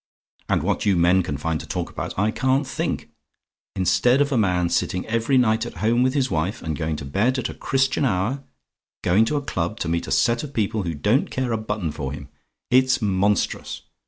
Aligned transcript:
"And 0.49 0.63
what 0.63 0.83
you 0.83 0.95
men 0.95 1.21
can 1.21 1.37
find 1.37 1.59
to 1.59 1.67
talk 1.67 1.91
about 1.91 2.17
I 2.17 2.31
can't 2.31 2.65
think! 2.65 3.09
Instead 3.75 4.19
of 4.19 4.31
a 4.31 4.35
man 4.35 4.69
sitting 4.69 5.05
every 5.05 5.37
night 5.37 5.63
at 5.63 5.75
home 5.75 6.01
with 6.01 6.15
his 6.15 6.31
wife, 6.31 6.59
and 6.63 6.75
going 6.75 6.95
to 6.95 7.05
bed 7.05 7.37
at 7.37 7.49
a 7.49 7.53
Christian 7.53 8.03
hour, 8.03 8.43
going 9.03 9.25
to 9.25 9.37
a 9.37 9.43
club, 9.45 9.79
to 9.81 9.87
meet 9.89 10.07
a 10.07 10.11
set 10.11 10.41
of 10.43 10.55
people 10.55 10.81
who 10.81 10.95
don't 10.95 11.29
care 11.29 11.51
a 11.51 11.57
button 11.59 11.91
for 11.91 12.13
him 12.13 12.29
it's 12.71 12.99
monstrous! 12.99 13.83